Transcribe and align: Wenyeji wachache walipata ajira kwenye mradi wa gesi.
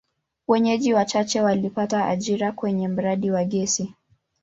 Wenyeji 0.47 0.93
wachache 0.93 1.41
walipata 1.41 2.05
ajira 2.05 2.51
kwenye 2.51 2.87
mradi 2.87 3.31
wa 3.31 3.43
gesi. 3.43 3.93